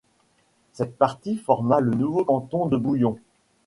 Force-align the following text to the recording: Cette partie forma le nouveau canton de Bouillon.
Cette 0.73 0.97
partie 0.97 1.37
forma 1.37 1.79
le 1.79 1.91
nouveau 1.93 2.23
canton 2.25 2.65
de 2.65 2.75
Bouillon. 2.75 3.19